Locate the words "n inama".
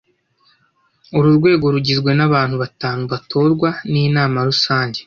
3.91-4.37